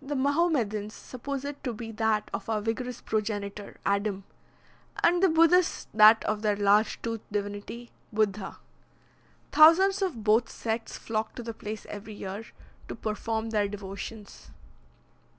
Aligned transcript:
The 0.00 0.16
Mahomedans 0.16 0.94
suppose 0.94 1.44
it 1.44 1.62
to 1.62 1.74
be 1.74 1.92
that 1.92 2.30
of 2.32 2.48
our 2.48 2.62
vigorous 2.62 3.02
progenitor, 3.02 3.76
Adam, 3.84 4.24
and 5.04 5.22
the 5.22 5.28
Buddhists 5.28 5.86
that 5.92 6.24
of 6.24 6.40
their 6.40 6.56
large 6.56 7.02
toothed 7.02 7.30
divinity, 7.30 7.90
Buddha. 8.10 8.56
Thousands 9.52 10.00
of 10.00 10.24
both 10.24 10.48
sects 10.48 10.96
flock 10.96 11.34
to 11.34 11.42
the 11.42 11.52
place 11.52 11.84
every 11.90 12.14
year, 12.14 12.42
to 12.88 12.94
perform 12.94 13.50
their 13.50 13.68
devotions. 13.68 14.50